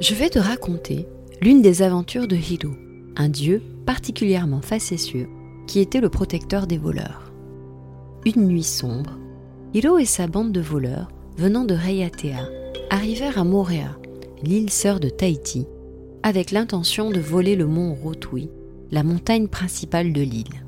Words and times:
Je 0.00 0.14
vais 0.14 0.30
te 0.30 0.38
raconter 0.38 1.06
l'une 1.42 1.60
des 1.60 1.82
aventures 1.82 2.26
de 2.26 2.34
Hiro, 2.34 2.72
un 3.16 3.28
dieu 3.28 3.62
particulièrement 3.84 4.62
facétieux 4.62 5.28
qui 5.66 5.78
était 5.78 6.00
le 6.00 6.08
protecteur 6.08 6.66
des 6.66 6.78
voleurs. 6.78 7.30
Une 8.24 8.46
nuit 8.46 8.62
sombre, 8.62 9.18
Hiro 9.74 9.98
et 9.98 10.06
sa 10.06 10.26
bande 10.26 10.52
de 10.52 10.60
voleurs, 10.62 11.10
venant 11.36 11.64
de 11.64 11.74
Reiatea, 11.74 12.48
arrivèrent 12.88 13.36
à 13.36 13.44
Morea, 13.44 13.98
l'île 14.42 14.70
sœur 14.70 15.00
de 15.00 15.10
Tahiti, 15.10 15.66
avec 16.22 16.50
l'intention 16.50 17.10
de 17.10 17.20
voler 17.20 17.54
le 17.54 17.66
mont 17.66 17.94
Rotui, 17.94 18.48
la 18.90 19.02
montagne 19.02 19.48
principale 19.48 20.14
de 20.14 20.22
l'île. 20.22 20.64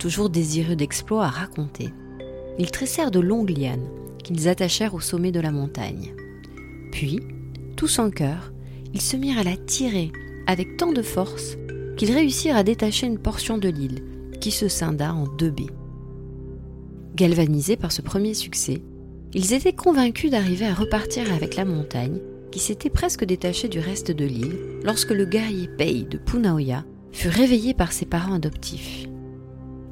Toujours 0.00 0.28
désireux 0.28 0.74
d'exploits 0.74 1.24
à 1.24 1.28
raconter, 1.28 1.90
ils 2.58 2.72
tressèrent 2.72 3.12
de 3.12 3.20
longues 3.20 3.56
lianes 3.56 3.88
qu'ils 4.24 4.48
attachèrent 4.48 4.94
au 4.94 5.00
sommet 5.00 5.30
de 5.30 5.40
la 5.40 5.52
montagne. 5.52 6.16
Puis, 6.90 7.20
tous 7.78 8.00
en 8.00 8.10
cœur, 8.10 8.52
ils 8.92 9.00
se 9.00 9.16
mirent 9.16 9.38
à 9.38 9.44
la 9.44 9.56
tirer 9.56 10.10
avec 10.48 10.76
tant 10.76 10.92
de 10.92 11.00
force 11.00 11.56
qu'ils 11.96 12.12
réussirent 12.12 12.56
à 12.56 12.64
détacher 12.64 13.06
une 13.06 13.20
portion 13.20 13.56
de 13.56 13.68
l'île 13.68 14.02
qui 14.40 14.50
se 14.50 14.66
scinda 14.66 15.14
en 15.14 15.28
deux 15.28 15.52
baies. 15.52 15.70
Galvanisés 17.14 17.76
par 17.76 17.92
ce 17.92 18.02
premier 18.02 18.34
succès, 18.34 18.82
ils 19.32 19.52
étaient 19.52 19.74
convaincus 19.74 20.32
d'arriver 20.32 20.66
à 20.66 20.74
repartir 20.74 21.32
avec 21.32 21.54
la 21.54 21.64
montagne 21.64 22.18
qui 22.50 22.58
s'était 22.58 22.90
presque 22.90 23.24
détachée 23.24 23.68
du 23.68 23.78
reste 23.78 24.10
de 24.10 24.24
l'île 24.24 24.58
lorsque 24.82 25.12
le 25.12 25.24
guerrier 25.24 25.68
Pei 25.68 26.02
de 26.02 26.18
Punaoya 26.18 26.84
fut 27.12 27.28
réveillé 27.28 27.74
par 27.74 27.92
ses 27.92 28.06
parents 28.06 28.34
adoptifs. 28.34 29.06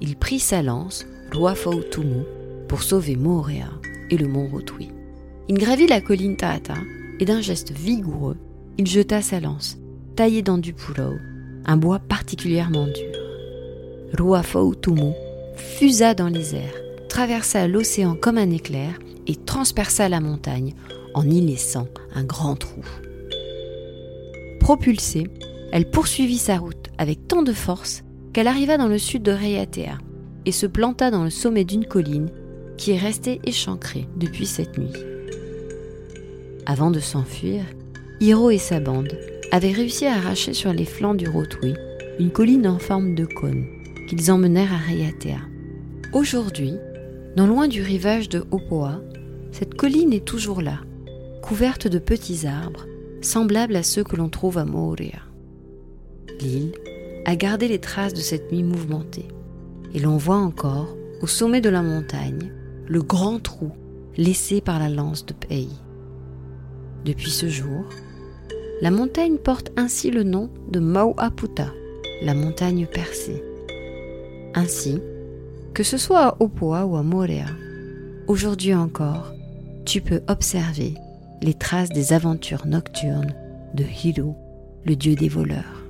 Il 0.00 0.16
prit 0.16 0.38
sa 0.38 0.62
lance, 0.62 1.04
Ruafau 1.32 1.82
Tumu, 1.82 2.22
pour 2.66 2.82
sauver 2.82 3.16
Moorea 3.16 3.68
et 4.08 4.16
le 4.16 4.26
mont 4.26 4.48
Rotui. 4.48 4.88
Il 5.48 5.58
gravit 5.58 5.86
la 5.86 6.00
colline 6.00 6.36
Taata 6.38 6.76
et 7.20 7.24
d'un 7.24 7.40
geste 7.40 7.72
vigoureux, 7.72 8.36
il 8.78 8.86
jeta 8.86 9.22
sa 9.22 9.40
lance, 9.40 9.78
taillée 10.16 10.42
dans 10.42 10.58
du 10.58 10.72
pulao, 10.72 11.14
un 11.64 11.76
bois 11.76 11.98
particulièrement 11.98 12.86
dur. 12.86 13.14
Ruafau 14.12 14.74
Tumu 14.74 15.12
fusa 15.56 16.14
dans 16.14 16.28
les 16.28 16.54
airs, 16.54 16.74
traversa 17.08 17.68
l'océan 17.68 18.16
comme 18.20 18.38
un 18.38 18.50
éclair 18.50 18.98
et 19.26 19.36
transperça 19.36 20.08
la 20.08 20.20
montagne 20.20 20.74
en 21.14 21.28
y 21.28 21.40
laissant 21.40 21.88
un 22.14 22.24
grand 22.24 22.56
trou. 22.56 22.82
Propulsée, 24.60 25.26
elle 25.72 25.90
poursuivit 25.90 26.38
sa 26.38 26.58
route 26.58 26.90
avec 26.98 27.28
tant 27.28 27.42
de 27.42 27.52
force 27.52 28.02
qu'elle 28.32 28.48
arriva 28.48 28.76
dans 28.78 28.88
le 28.88 28.98
sud 28.98 29.22
de 29.22 29.32
Reiatea 29.32 29.98
et 30.46 30.52
se 30.52 30.66
planta 30.66 31.10
dans 31.10 31.24
le 31.24 31.30
sommet 31.30 31.64
d'une 31.64 31.86
colline 31.86 32.30
qui 32.76 32.92
est 32.92 32.98
restée 32.98 33.40
échancrée 33.44 34.08
depuis 34.16 34.46
cette 34.46 34.78
nuit. 34.78 35.13
Avant 36.66 36.90
de 36.90 37.00
s'enfuir, 37.00 37.62
Hiro 38.20 38.50
et 38.50 38.58
sa 38.58 38.80
bande 38.80 39.18
avaient 39.50 39.72
réussi 39.72 40.06
à 40.06 40.14
arracher 40.14 40.54
sur 40.54 40.72
les 40.72 40.86
flancs 40.86 41.14
du 41.14 41.28
Rotui 41.28 41.74
une 42.18 42.30
colline 42.30 42.66
en 42.66 42.78
forme 42.78 43.14
de 43.14 43.26
cône 43.26 43.66
qu'ils 44.08 44.30
emmenèrent 44.30 44.72
à 44.72 44.78
Reiatea. 44.78 45.40
Aujourd'hui, 46.12 46.74
non 47.36 47.46
loin 47.46 47.68
du 47.68 47.82
rivage 47.82 48.28
de 48.28 48.44
Opoa, 48.50 49.00
cette 49.52 49.74
colline 49.74 50.12
est 50.12 50.24
toujours 50.24 50.62
là, 50.62 50.80
couverte 51.42 51.86
de 51.86 51.98
petits 51.98 52.46
arbres, 52.46 52.86
semblables 53.20 53.76
à 53.76 53.82
ceux 53.82 54.04
que 54.04 54.16
l'on 54.16 54.28
trouve 54.28 54.58
à 54.58 54.64
Moorea. 54.64 55.22
L'île 56.40 56.72
a 57.26 57.36
gardé 57.36 57.68
les 57.68 57.78
traces 57.78 58.14
de 58.14 58.20
cette 58.20 58.52
nuit 58.52 58.62
mouvementée, 58.62 59.28
et 59.92 60.00
l'on 60.00 60.16
voit 60.16 60.36
encore, 60.36 60.96
au 61.20 61.26
sommet 61.26 61.60
de 61.60 61.70
la 61.70 61.82
montagne, 61.82 62.52
le 62.86 63.02
grand 63.02 63.38
trou 63.38 63.72
laissé 64.16 64.60
par 64.60 64.78
la 64.78 64.88
lance 64.88 65.26
de 65.26 65.32
Pei. 65.32 65.68
Depuis 67.04 67.30
ce 67.30 67.48
jour, 67.48 67.84
la 68.80 68.90
montagne 68.90 69.36
porte 69.36 69.72
ainsi 69.76 70.10
le 70.10 70.22
nom 70.22 70.48
de 70.70 70.80
Mauaputa, 70.80 71.68
la 72.22 72.32
montagne 72.32 72.86
percée. 72.86 73.42
Ainsi, 74.54 75.00
que 75.74 75.82
ce 75.82 75.98
soit 75.98 76.26
à 76.26 76.36
Opoa 76.40 76.86
ou 76.86 76.96
à 76.96 77.02
Moorea, 77.02 77.50
aujourd'hui 78.26 78.74
encore, 78.74 79.34
tu 79.84 80.00
peux 80.00 80.22
observer 80.28 80.94
les 81.42 81.54
traces 81.54 81.90
des 81.90 82.14
aventures 82.14 82.66
nocturnes 82.66 83.34
de 83.74 83.84
Hiro, 83.84 84.34
le 84.86 84.96
dieu 84.96 85.14
des 85.14 85.28
voleurs. 85.28 85.84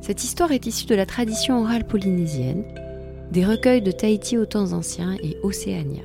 Cette 0.00 0.24
histoire 0.24 0.52
est 0.52 0.66
issue 0.66 0.86
de 0.86 0.94
la 0.94 1.04
tradition 1.04 1.60
orale 1.60 1.86
polynésienne, 1.86 2.64
des 3.30 3.44
recueils 3.44 3.82
de 3.82 3.90
Tahiti 3.90 4.38
aux 4.38 4.46
temps 4.46 4.72
anciens 4.72 5.16
et 5.22 5.36
Océania. 5.42 6.04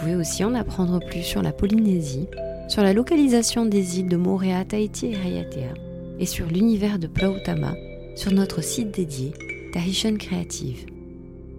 Vous 0.00 0.06
pouvez 0.06 0.16
aussi 0.16 0.44
en 0.44 0.54
apprendre 0.54 0.98
plus 0.98 1.22
sur 1.22 1.42
la 1.42 1.52
Polynésie, 1.52 2.26
sur 2.68 2.82
la 2.82 2.94
localisation 2.94 3.66
des 3.66 4.00
îles 4.00 4.08
de 4.08 4.16
Moorea, 4.16 4.64
Tahiti 4.64 5.08
et 5.08 5.14
Raiatea, 5.14 5.74
et 6.18 6.24
sur 6.24 6.46
l'univers 6.46 6.98
de 6.98 7.06
Plautama 7.06 7.74
sur 8.16 8.32
notre 8.32 8.62
site 8.62 8.92
dédié 8.92 9.34
Tahitian 9.74 10.16
Creative. 10.16 10.86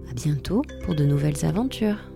À 0.09 0.15
bientôt 0.15 0.63
pour 0.83 0.95
de 0.95 1.05
nouvelles 1.05 1.45
aventures. 1.45 2.10